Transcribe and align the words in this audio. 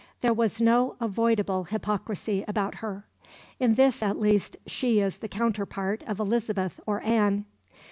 There 0.21 0.33
was 0.33 0.59
no 0.59 0.95
avoidable 0.99 1.65
hypocrisy 1.65 2.43
about 2.47 2.73
her. 2.81 3.05
In 3.59 3.75
this 3.75 4.01
at 4.01 4.17
least 4.17 4.57
she 4.65 4.99
is 4.99 5.19
the 5.19 5.27
counterpart 5.27 6.03
of 6.07 6.19
Elizabeth 6.19 6.79
or 6.87 7.03
Anne. 7.03 7.45